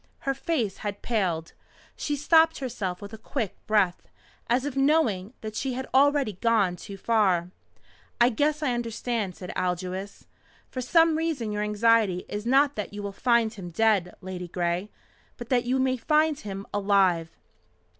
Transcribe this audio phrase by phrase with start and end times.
[0.21, 1.53] Her face had paled.
[1.95, 4.07] She stopped herself with a quick breath,
[4.49, 7.51] as if knowing that she had already gone too far.
[8.19, 10.25] "I guess I understand," said Aldous.
[10.71, 14.89] "For some reason your anxiety is not that you will find him dead, Ladygray,
[15.37, 17.37] but that you may find him alive."